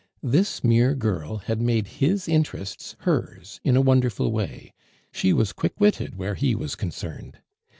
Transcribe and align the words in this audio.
This 0.23 0.63
mere 0.63 0.95
girl 0.95 1.37
had 1.45 1.61
made 1.61 1.85
his 2.01 2.27
interests 2.27 2.95
hers 3.01 3.59
in 3.63 3.75
a 3.77 3.81
wonderful 3.83 4.31
way; 4.31 4.73
she 5.11 5.31
was 5.31 5.53
quick 5.53 5.79
witted 5.79 6.15
where 6.15 6.33
he 6.33 6.55
was 6.55 6.73
concerned. 6.73 7.37